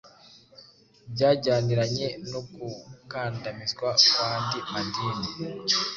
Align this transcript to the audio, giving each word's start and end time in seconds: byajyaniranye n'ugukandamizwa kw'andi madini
byajyaniranye 1.13 2.07
n'ugukandamizwa 2.29 3.89
kw'andi 4.09 4.59
madini 4.71 5.27